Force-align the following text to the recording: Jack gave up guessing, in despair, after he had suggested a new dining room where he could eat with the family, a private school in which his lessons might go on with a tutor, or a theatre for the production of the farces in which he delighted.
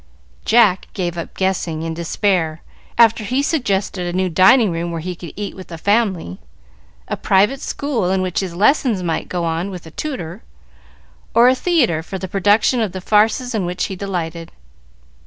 Jack 0.45 0.87
gave 0.95 1.15
up 1.15 1.35
guessing, 1.37 1.83
in 1.83 1.93
despair, 1.93 2.63
after 2.97 3.23
he 3.23 3.35
had 3.37 3.45
suggested 3.45 4.07
a 4.07 4.17
new 4.17 4.29
dining 4.29 4.71
room 4.71 4.89
where 4.91 4.99
he 4.99 5.15
could 5.15 5.31
eat 5.35 5.55
with 5.55 5.67
the 5.67 5.77
family, 5.77 6.39
a 7.07 7.15
private 7.15 7.61
school 7.61 8.09
in 8.09 8.23
which 8.23 8.39
his 8.39 8.55
lessons 8.55 9.03
might 9.03 9.29
go 9.29 9.45
on 9.45 9.69
with 9.69 9.85
a 9.85 9.91
tutor, 9.91 10.41
or 11.35 11.47
a 11.47 11.53
theatre 11.53 12.01
for 12.01 12.17
the 12.17 12.27
production 12.27 12.81
of 12.81 12.93
the 12.93 12.99
farces 12.99 13.53
in 13.53 13.63
which 13.63 13.83
he 13.85 13.95
delighted. 13.95 14.51